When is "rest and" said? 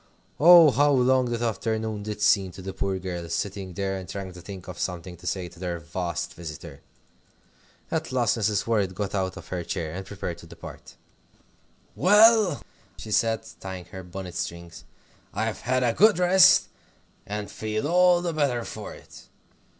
16.17-17.51